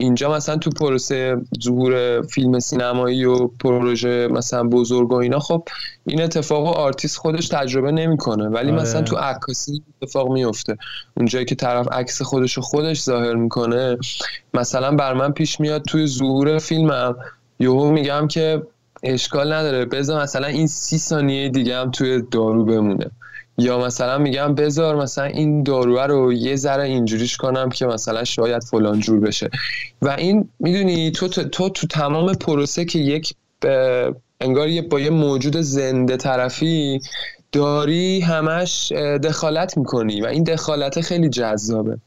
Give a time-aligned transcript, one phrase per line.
[0.00, 5.64] اینجا مثلا تو پروسه ظهور فیلم سینمایی و پروژه مثلا بزرگ و اینا خب
[6.06, 8.48] این اتفاق و آرتیست خودش تجربه نمی‌کنه.
[8.48, 8.80] ولی آره.
[8.80, 10.76] مثلا تو عکاسی اتفاق میفته
[11.16, 13.98] اونجایی که طرف عکس خودش رو خودش ظاهر می‌کنه
[14.54, 17.16] مثلا بر من پیش میاد توی ظهور فیلمم.
[17.58, 18.62] یهو میگم که
[19.02, 19.84] اشکال نداره.
[19.84, 23.10] بذار مثلا این سی ثانیه دیگه هم توی دارو بمونه.
[23.58, 28.62] یا مثلا میگم بذار مثلا این داروه رو یه ذره اینجوریش کنم که مثلا شاید
[28.62, 29.50] فلان جور بشه.
[30.02, 33.34] و این می‌دونی تو تو, تو, تو تمام پروسه که یک
[34.40, 37.00] انگار یه با یه موجود زنده طرفی
[37.52, 41.98] داری همش دخالت می‌کنی و این دخالت خیلی جذابه.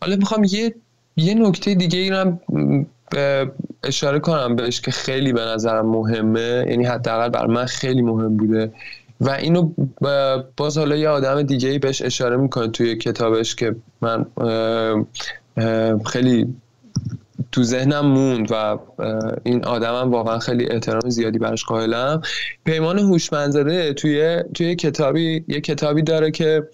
[0.00, 0.74] حالا می‌خوام یه
[1.16, 2.38] یه نکته دیگه ای رو
[3.84, 6.66] اشاره کنم بهش که خیلی به نظرم مهمه.
[6.68, 8.72] یعنی حداقل بر من خیلی مهم بوده.
[9.22, 9.72] و اینو
[10.56, 14.26] باز حالا یه آدم دیگه ای بهش اشاره می‌کنه توی کتابش که من
[16.06, 16.54] خیلی
[17.52, 18.78] تو ذهنم موند و
[19.44, 22.22] این آدمم واقعا خیلی احترام زیادی براش قائلم.
[22.64, 26.68] پیمان هوشمندزاده توی توی کتابی یه کتابی داره که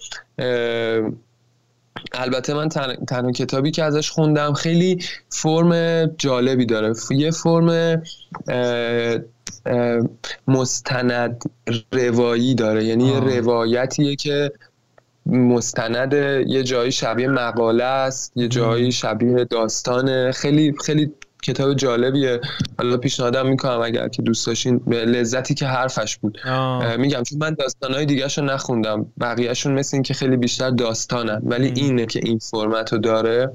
[2.13, 2.69] البته من
[3.07, 6.93] تنها کتابی که ازش خوندم خیلی فرم جالبی داره.
[7.11, 8.01] یه فرم
[10.47, 11.43] مستند
[11.91, 12.85] روایی داره.
[12.85, 14.51] یعنی یه روایتیه که
[15.25, 16.13] مستند
[16.47, 20.31] یه جایی شبیه مقاله است یه جایی شبیه داستانه.
[20.31, 21.11] خیلی خیلی
[21.43, 22.41] کتاب جالبیه.
[22.77, 26.37] حالا پیشنهادم می‌کنم اگر که دوست داشتین لذتی که حرفش بود.
[26.97, 29.05] میگم چون من داستانهای دیگه رو نخوندم.
[29.21, 33.51] بقیهشون مثل این که خیلی بیشتر داستانن ولی اینه که این فرمت رو داره.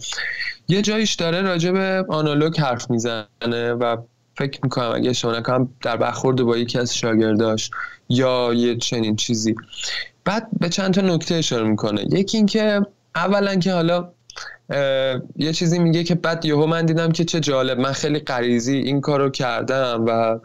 [0.68, 3.96] یه جاییش داره راجع به آنالوگ حرف می‌زنه و
[4.38, 7.70] فکر می‌کنم اگه شما نکنم در برخورد با یکی از شاگرداش
[8.08, 9.54] یا یه چنین چیزی.
[10.24, 12.04] بعد به چند تا نکته اشاره می‌کنه.
[12.12, 12.80] یکی اینکه
[13.14, 14.12] اولا که حالا
[15.36, 17.80] یه چیزی میگه که بعد یهو من دیدم که چه جالب.
[17.80, 20.38] من خیلی غریزی این کارو کردم و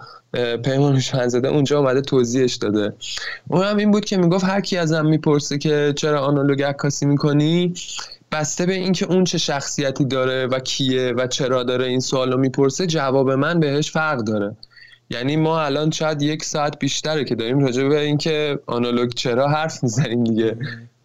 [0.58, 2.94] پیمان زده اونجا اومده توضیحش داده.
[3.48, 7.74] اون هم این بود که می‌گفت هر کی ازم می‌پرسه که چرا آنالوگ عکاسی می‌کنی
[8.32, 12.88] بسته به اینکه اون چه شخصیتی داره و کیه و چرا داره این سوالو می‌پرسه
[12.88, 14.56] جواب من بهش فرق داره.
[15.10, 19.84] یعنی ما الان شاید یک ساعت بیشتره که داریم راجع به اینکه آنالوگ چرا حرف
[19.84, 20.58] می‌زنیم دیگه.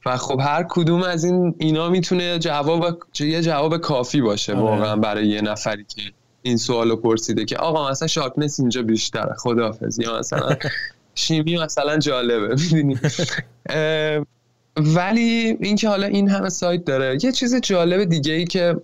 [0.06, 4.62] و خب هر کدوم از این اینا می‌تونه جواب یه جواب کافی باشه آره.
[4.62, 6.02] واقعا برای یه نفری که
[6.42, 10.56] این سوالو پرسیده که آقا مثلا sharpness اینجا بیشتره خداحافظ یا مثلا
[11.14, 12.98] شیمی مثلا جالبه می‌دونی
[14.76, 18.76] ولی اینکه حالا این همه side داره یه چیز جالب دیگه ای که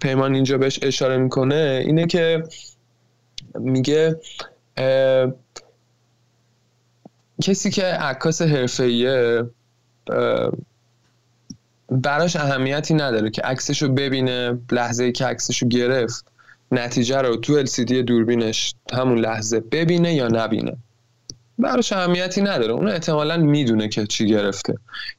[0.00, 2.42] پیمان اینجا بهش اشاره می‌کنه اینه که
[3.54, 4.20] میگه
[7.42, 9.44] کسی که عکاس حرفه‌ایه
[11.90, 16.24] براش اهمیتی نداره که عکسشو ببینه لحظه که عکسشو گرفت
[16.72, 20.76] نتیجه رو تو LCD دوربینش همون لحظه ببینه یا نبینه.
[21.58, 22.72] براش اهمیتی نداره.
[22.72, 24.74] اون احتمالا می‌دونه که چی گرفته.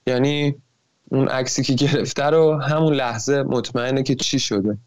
[0.07, 0.55] یعنی
[1.09, 4.77] اون عکسی که گرفته رو همون لحظه مطمئنه که چی شده.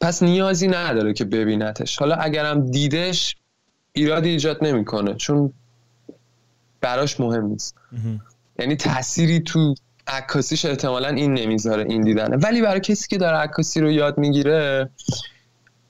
[0.00, 3.36] پس نیازی نداره که ببینتش حالا اگرم دیدش
[3.92, 5.14] ایرادی ایجاد نمی‌کنه.
[5.14, 5.52] چون
[6.82, 7.74] براش مهم نیست.
[8.58, 9.74] یعنی تأثیری تو
[10.06, 12.36] عکاسیش احتمالا این نمی‌ذاره این دیدنه.
[12.36, 14.90] ولی برای کسی که داره عکاسی رو یاد می‌گیره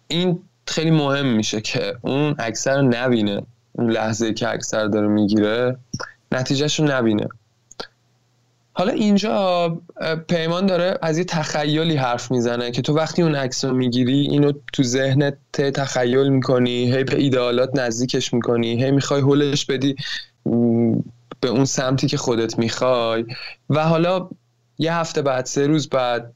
[0.09, 3.43] این خیلی مهم میشه که اون اکثر رو نبینه.
[3.73, 5.77] اون لحظه که اکثر داره می‌گیره
[6.33, 7.29] نتیجهش رو نبینه.
[8.75, 9.69] حالا اینجا
[10.29, 14.53] پیمان داره از یه تخیلی حرف می‌زنه که تو وقتی اون عکس رو می‌گیری اینو
[14.73, 19.97] تو ذهنت تخیل می‌کنی هی به ایدئالات نزدیکش می‌کنی هی می‌خوای هولش بدی.
[21.41, 23.25] به اون سمتی که خودت می‌خوای
[23.71, 24.29] و حالا
[24.79, 26.33] یه هفته بعد سه روز بعد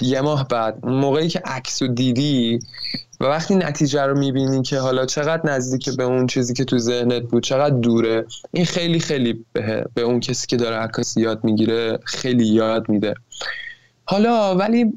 [0.00, 2.58] یه ماه بعد موقعی که عکس رو دیدی
[3.20, 7.22] و وقتی نتیجه رو می‌بینی که حالا چقدر نزدیک به اون چیزی که تو ذهنت
[7.22, 11.98] بود چقدر دوره این خیلی خیلی به, به اون کسی که داره عکاسی یاد می‌گیره
[12.04, 13.14] خیلی یاد میده.
[14.04, 14.92] حالا ولی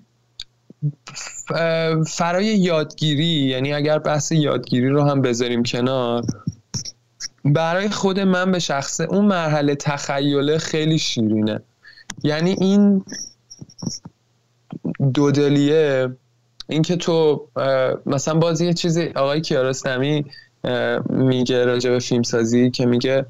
[2.08, 6.24] فرای یادگیری یعنی اگر بحث یادگیری رو هم بذاریم کنار
[7.54, 11.62] برای خود من به شخصه اون مرحله تخیله خیلی شیرینه.
[12.24, 13.06] یعنی این
[15.14, 16.10] دودلیه
[16.70, 17.48] اینکه تو
[18.06, 20.26] مثلا بازی یه چیزی آقای کیارستمی
[21.10, 23.26] میگه راجع به فیلم سازی که میگه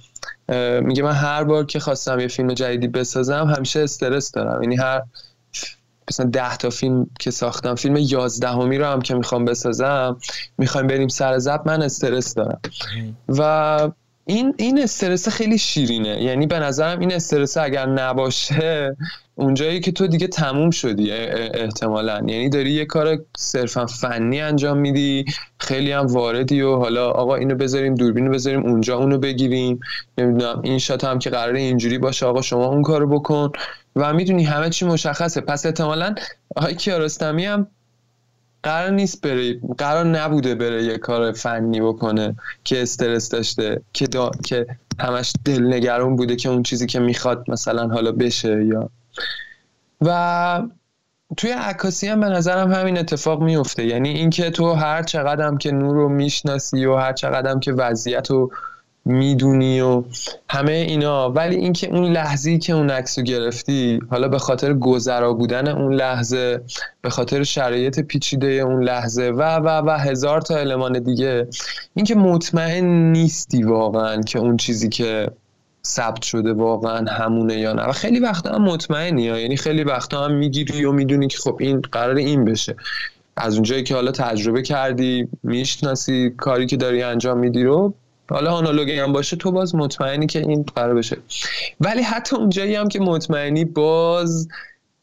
[0.82, 4.64] میگه من هر بار که خواستم یه فیلم جدیدی بسازم همیشه استرس دارم.
[4.64, 5.02] یعنی هر
[6.10, 10.18] مثلا ده تا فیلم که ساختم فیلم یازدهمی رو هم که می‌خوام بسازم
[10.58, 12.62] می‌خوایم بریم سر زب من استرس دارم.
[13.28, 13.90] و
[14.28, 16.24] این این استرس خیلی شیرینه.
[16.24, 18.98] یعنی به نظرم این استرس اگر نباشه
[19.36, 22.14] اونجایی که تو دیگه تموم شدی احتمالا.
[22.14, 25.26] یعنی داری یه کار صرفا فنی انجام میدی
[25.60, 29.80] خیلی هم واردی و حالا آقا اینو بذاریم دوربینو بذاریم اونجا اونو بگیریم.
[30.18, 33.52] نمی‌دونم این شات هم که قراره اینجوری باشه آقا شما اون کارو بکن.
[33.96, 35.42] و می‌دونی همه چی مشخصه.
[35.42, 36.16] پس احتمالا
[36.56, 37.68] آقای کیارستمی هم
[38.64, 44.32] قرار نیست بره قرار نبوده بره یه کار فنی بکنه که استرس داشته که دا...
[44.46, 44.68] که
[45.00, 48.90] همش دلنگرون بوده که اون چیزی که می‌خواد مثلا حالا بشه یا
[50.02, 50.62] و
[51.38, 53.86] توی عکاسی هم به نظرم همین اتفاق میفته.
[53.86, 58.52] یعنی اینکه تو هر چقدر که نور رو می‌شناسی و هر چقدر که وضعیت رو
[59.08, 60.04] می‌دونی و
[60.50, 61.30] همه اینا.
[61.30, 65.94] ولی اینکه اون لحظی که اون عکس رو گرفتی حالا به خاطر گذرا بودن اون
[65.94, 66.62] لحظه
[67.02, 71.48] به خاطر شرایط پیچیده اون لحظه و و و هزار تا المان دیگه
[71.94, 75.28] اینکه مطمئن نیستی واقعا که اون چیزی که
[75.86, 77.84] ثبت شده واقعا همونه یا نه.
[77.84, 79.40] و خیلی وقتا هم مطمئنی ها.
[79.40, 82.76] یعنی خیلی وقتا هم می‌گیری و می‌دونی که خب این قرار این بشه.
[83.38, 87.94] از اونجایی که حالا تجربه کردی می‌شناسی کاری که داری انجام میدی رو
[88.30, 91.18] حالا آنالوگی هم باشه تو باز مطمئنی که این قرار بشه.
[91.82, 94.48] ولی حتی اونجایی هم که مطمئنی باز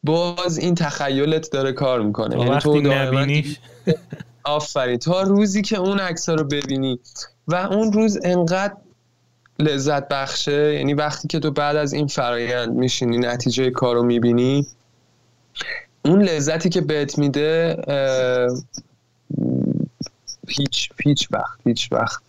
[0.02, 2.38] باز این تخیلت داره کار می‌کنه.
[2.38, 3.58] یعنی تو نبینیش
[4.44, 4.98] آفرین.
[4.98, 6.98] تا روزی که اون عکس رو ببینی
[7.48, 8.74] و اون روز انقدر
[9.58, 14.66] لذت بخشه یعنی وقتی که تو بعد از این فرایند میشینی نتیجه کار رو می‌بینی
[16.04, 17.76] اون لذتی که بهت میده
[20.48, 22.22] هیچ هیچ وقت هیچ وقت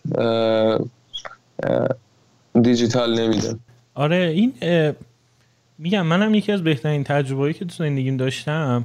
[2.62, 3.56] دیجیتال نمیده.
[3.94, 4.54] آره این
[5.78, 8.84] میگم منم یکی از بهترین تجربه‌ای که تو زندگیم داشتم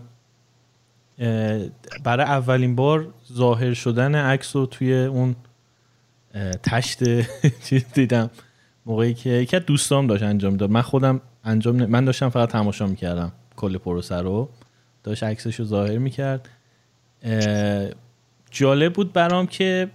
[2.04, 5.36] برای اولین بار ظاهر شدن عکس رو توی اون
[6.64, 7.00] تشت
[7.66, 8.30] چیز دیدم.
[8.86, 12.88] موقعی که یکی از دوستام داشت انجام داد من خودم انجام من داشتم فقط تماشا
[12.88, 13.32] می‌کردم.
[13.56, 14.50] کل پروسه رو.
[15.04, 16.50] داشت عکسش رو ظاهر می‌کرد.
[18.52, 19.90] جالب بود برام که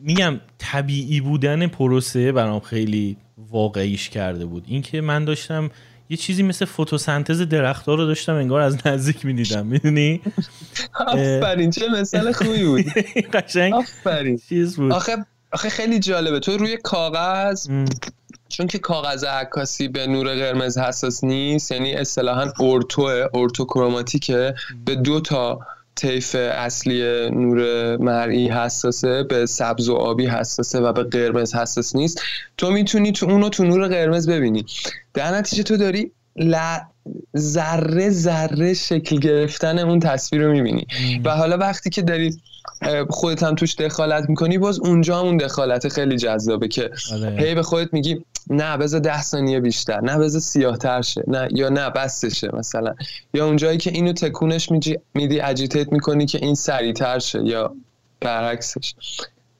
[0.00, 3.16] میگم طبیعی بودن پروسه برام خیلی
[3.50, 4.64] واقعیش کرده بود.
[4.66, 5.70] اینکه من داشتم
[6.10, 10.20] یه چیزی مثل فتوسنتز درختها رو داشتم انگار از نزدیک می‌دیدم می‌دونی؟
[11.06, 12.84] آفرین چه مثال خوبی بود.
[13.34, 14.40] قشنگ آفرین.
[14.48, 14.92] چیز بود.
[14.92, 15.16] آخه
[15.52, 16.40] آخه خیلی جالبه.
[16.40, 17.68] تو روی کاغذ
[18.48, 23.02] چون که کاغذ عکاسی به نور قرمز حساس نیست یعنی اصطلاحا اورتو
[23.32, 24.54] اورتو کروماتیکه
[24.84, 25.60] به دو تا
[25.98, 32.22] طیف اصلی نور مرئی حساسه به سبز و آبی حساسه و به قرمز حساس نیست.
[32.56, 34.64] تو می‌تونی تو اونو تو نور قرمز ببینی.
[35.14, 36.10] در نتیجه تو داری
[37.36, 40.86] ذره ذره شکل گرفتن اون تصویر رو می‌بینی.
[41.24, 42.36] و حالا وقتی که داری
[43.10, 47.36] خودت هم توش دخالت می‌کنی باز اونجا اون دخالت خیلی جذابه که آره.
[47.38, 51.48] هی به خودت میگی نه بذار ده ثانیه بیشتر نه بذار سیاه تر شه نه
[51.50, 52.94] یا نه بستشه مثلا.
[53.34, 54.70] یا اونجایی که اینو تکونش
[55.14, 57.74] میدی اجیتیت می‌کنی که این سریعتر شه یا
[58.20, 58.94] برعکسش.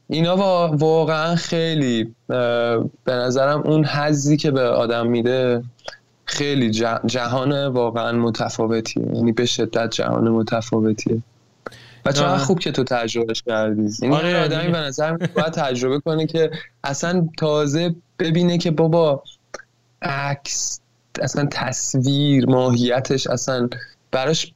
[0.08, 0.36] اینا
[0.76, 2.14] واقعا خیلی
[3.04, 5.62] به نظرم اون حزی که به آدم میده
[6.24, 6.70] خیلی
[7.06, 9.06] جهان واقعا متفاوتیه.
[9.14, 11.22] یعنی به شدت جهان متفاوتیه.
[12.08, 13.90] و چقدر خوب که تو تجربهش کردی.
[14.02, 16.50] یعنی آره آدمی به نظر باید تجربه کنه که
[16.84, 19.22] اصلا تازه ببینه که بابا
[20.02, 20.80] عکس
[21.22, 23.68] اصلا تصویر ماهیتش اصلا
[24.10, 24.52] براش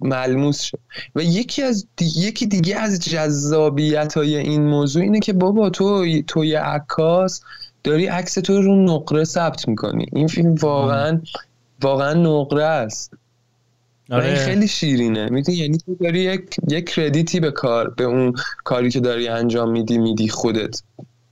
[0.00, 0.78] ملموس شد
[1.14, 6.44] و یکی از یکی دیگه از جذابیت های این موضوع اینه که بابا تو تو
[6.44, 7.40] یه عکاس
[7.84, 10.06] داری عکس تو رو نقره ثبت می‌کنی.
[10.12, 11.20] این فیلم واقعا
[11.82, 13.14] واقعا نقره است.
[14.10, 14.34] آره.
[14.34, 15.28] خیلی شیرینه.
[15.28, 18.32] می‌دونی؟ یعنی تو داری یک یک کردیتی به کار به اون
[18.64, 20.82] کاری که داری انجام میدی میدی خودت.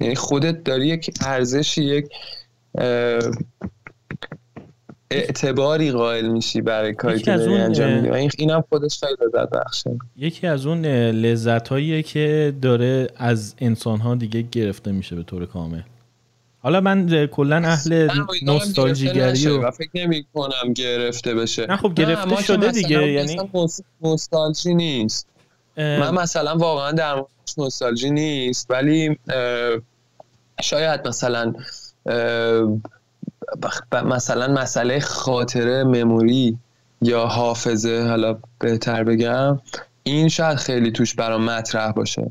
[0.01, 2.09] یعنی خودت داری یک ارزشی یک
[5.11, 8.09] اعتباری قائل میشی برای کاری که داری انجام میدی.
[8.09, 11.69] و اینم خودش خیلی لذت بخشه یکی از اون لذت
[12.07, 15.81] که داره از انسان ها دیگه گرفته میشه به طور کامل.
[16.69, 18.09] حالا من کلا اهل
[18.43, 21.67] نوستالژیگری و فکر نمی کنم گرفته بشه.
[21.67, 23.37] نه خب گرفته شده دیگه یعنی
[24.03, 25.27] نوستالژی نیست.
[25.77, 27.25] من مثلا واقعا در
[27.59, 29.19] نوستالژی نیست ولی
[30.63, 31.55] شاید مثلا
[34.05, 36.59] مثلا مسئله خاطره مموری
[37.03, 39.61] یا حافظه حالا بهتر بگم
[40.03, 42.31] این شاید خیلی توش برام مطرح باشه.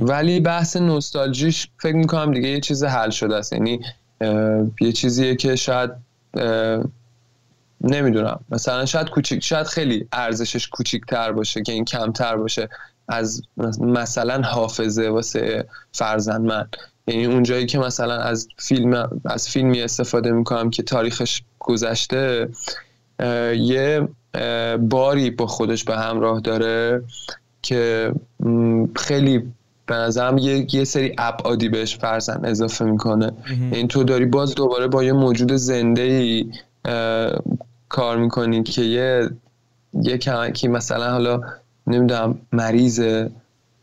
[0.00, 3.52] ولی بحث نوستالژیش فکر می‌کنم دیگه یه چیز حل شده است.
[3.52, 3.80] یعنی
[4.80, 5.90] یه چیزیه که شاید
[7.80, 8.40] نمی‌دونم.
[8.50, 12.68] مثلا شاید کوچیک شاید خیلی ارزشش کوچیکتر باشه که این کمتر باشه
[13.08, 13.42] از
[13.78, 16.68] مثلا حافظه واسه فرزند من
[17.06, 22.48] یعنی اونجایی که مثلا از فیلم از فیلمی استفاده می‌کنم که تاریخش گذشته
[23.56, 24.08] یه
[24.80, 27.02] باری با خودش به همراه داره
[27.62, 28.12] که
[28.96, 29.52] خیلی
[29.86, 33.32] به نظرم یه،, یه سری ابعادی بهش فرزن اضافه می‌کنه.
[33.48, 36.50] این یعنی تو داری باز دوباره با یه موجود زنده ای
[37.88, 39.30] کار می‌کنی که یه
[40.02, 40.18] یه
[40.54, 41.40] که مثلا حالا
[41.86, 43.26] نمی‌دونم مریض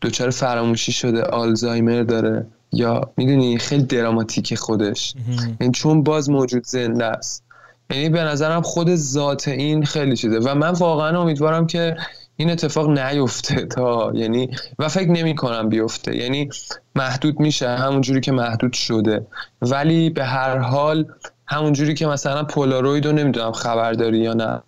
[0.02, 5.14] دچار فراموشی شده آلزایمر داره یا می‌دونی خیلی دراماتیک خودش.
[5.28, 7.44] این یعنی چون باز موجود زنده است.
[7.90, 10.38] یعنی به نظرم خود ذات این خیلی چیزه.
[10.38, 11.96] و من واقعا امیدوارم که
[12.36, 16.16] این اتفاق نیفته تا یعنی و فکر نمی کنم بیفته.
[16.16, 16.48] یعنی
[16.94, 19.26] محدود میشه همون جوری که محدود شده.
[19.62, 21.04] ولی به هر حال
[21.46, 24.62] همون جوری که مثلا پولاروید رو نمی‌دونم خبر داری یا نه.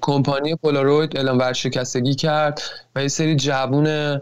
[0.00, 2.62] کمپانی پولاروید اعلام ورشکستگی کرد
[2.96, 4.20] و یه سری جوون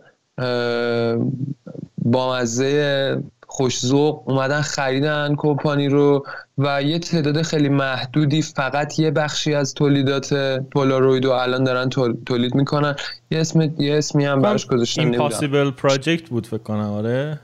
[1.98, 3.22] بامزه
[3.58, 6.26] خوشزوق اومدن خریدن کمپانی رو
[6.58, 10.34] و یه تعداد خیلی محدودی فقط یه بخشی از تولیدات
[10.72, 11.88] پولاروید رو الان دارن
[12.26, 12.94] تولید می‌کنن.
[13.30, 17.40] یه اسم یه اسمی هم براش گذاشتن Impossible Project بود فکر کنم آره؟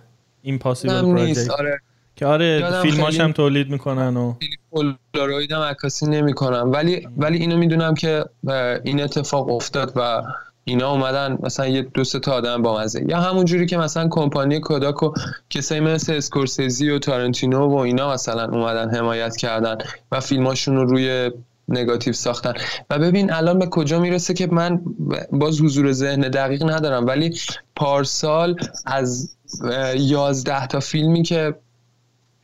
[0.47, 1.51] Impossible Project.
[1.59, 1.81] آره.
[2.17, 4.35] که آره فیلماش هم تولید می‌کنن و
[4.71, 8.25] پولاروید هم عکاسی نمی‌کنن ولی ولی اینو می‌دونم که
[8.85, 10.23] این اتفاق افتاد و
[10.65, 13.05] اینا اومدن مثلا یه دو تا آدم با مزه.
[13.09, 15.13] یا همون جوری که مثلا کمپانی کوداک و
[15.51, 19.79] کسایی مثل اسکورسیزی و تارنتینو و اینا مثلا اومدن حمایت کردن
[20.13, 21.31] و فیلماشون رو روی
[21.69, 22.53] نگاتیو ساختن.
[22.91, 24.81] و ببین الان به کجا می‌رسه که من
[25.33, 27.39] باز حضور ذهن دقیق ندارم ولی
[27.77, 28.57] پارسال
[28.87, 29.37] از
[29.97, 31.55] یازده تا فیلمی که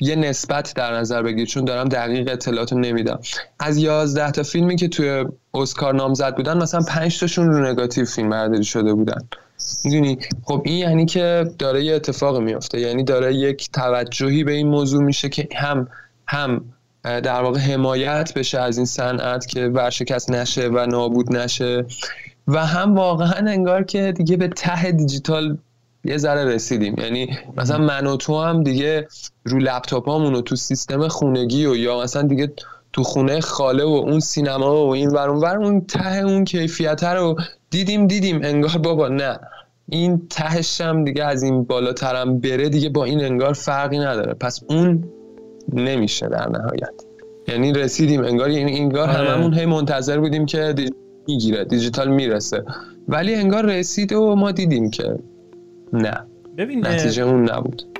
[0.01, 3.19] یه نسبت در نظر بگیر چون دارم دقیق اطلاعاتو نمیدم.
[3.59, 8.31] از 11 تا فیلمی که توی اسکار نامزد بودن مثلا 5 تاشون رو نگاتیو فیلم
[8.31, 9.29] برداری شده بودن.
[9.85, 12.81] می‌دونی؟ خب این یعنی که داره یه اتفاق میافته.
[12.81, 15.89] یعنی داره یک توجهی به این موضوع میشه که هم
[16.29, 16.65] هم
[17.05, 21.87] در واقع حمایت بشه از این صنعت که ورشکست نشه و نابود نشه
[22.49, 25.59] و هم واقعا انگار که دیگه به ته دیجیتال
[26.05, 26.95] یه ذره رسیدیم.
[26.99, 29.09] یعنی مثلا من و تو هم دیگه
[29.45, 32.53] رو لپتاپ و تو سیستم خونگی و یا مثلا دیگه
[32.93, 37.37] تو خونه خاله و اون سینما و این ور ور اون ته اون کیفیت رو
[37.71, 38.41] دیدیم دیدیم.
[38.43, 39.41] انگار بابا نه.
[39.89, 44.35] این تهش هم دیگه از این بالاترم بره دیگه با این انگار فرقی نداره.
[44.35, 45.05] پس اون
[45.73, 46.95] نمیشه در نهایت.
[47.49, 48.25] یعنی رسیدیم.
[48.25, 49.31] انگار یعنی انگار آره.
[49.31, 50.75] هممون هی منتظر بودیم که
[51.27, 52.65] می‌گیره دیجیتال می‌رسه.
[53.09, 55.19] ولی انگار رسید و ما دیدیم که
[55.93, 56.27] نه.
[56.57, 58.00] ببین نتیجه اون نبود.